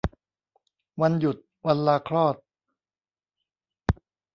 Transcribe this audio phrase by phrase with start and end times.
[1.01, 2.35] วันหยุด วันลาคลอด